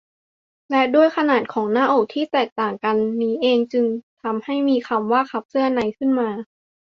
[0.69, 3.85] และด้วยขนาดของหน้าอกที่แตกต่างกันนี้เองจึง
[4.21, 6.29] ทำให้มีคำว่า คัพเสื้อใน ขึ้นมา